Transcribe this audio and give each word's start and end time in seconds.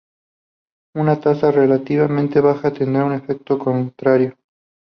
Una 0.95 1.19
tasa 1.19 1.51
relativamente 1.51 2.39
baja 2.41 2.73
tendrá 2.73 3.05
un 3.05 3.13
efecto 3.13 3.59
contrario. 3.59 4.35